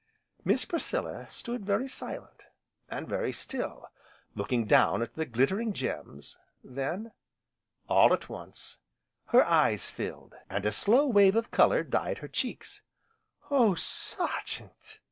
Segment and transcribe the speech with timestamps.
[0.43, 2.45] Miss Priscilla stood very silent,
[2.89, 3.91] and very still,
[4.33, 7.11] looking down at the glittering gems, then,
[7.87, 8.79] all at once,
[9.27, 12.81] her eyes filled, and a slow wave of colour dyed her cheeks:
[13.51, 14.97] "Oh Sergeant!"